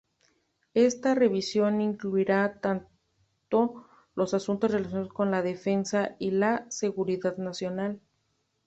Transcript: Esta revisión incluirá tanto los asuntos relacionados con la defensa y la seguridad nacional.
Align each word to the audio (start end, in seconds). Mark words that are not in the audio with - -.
Esta 0.73 1.13
revisión 1.13 1.79
incluirá 1.79 2.59
tanto 2.59 2.89
los 4.15 4.33
asuntos 4.33 4.71
relacionados 4.71 5.13
con 5.13 5.29
la 5.29 5.43
defensa 5.43 6.15
y 6.17 6.31
la 6.31 6.65
seguridad 6.71 7.37
nacional. 7.37 8.01